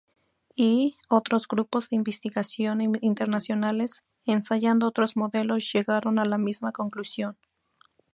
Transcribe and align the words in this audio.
Y, 0.55 0.97
otros 1.09 1.47
grupos 1.47 1.91
de 1.91 1.95
investigación 1.97 2.81
internacionales, 3.03 4.01
ensayando 4.25 4.87
otros 4.87 5.15
modelos 5.15 5.71
llegaron 5.71 6.17
a 6.17 6.25
la 6.25 6.39
misma 6.39 6.71
conclusión. 6.71 7.37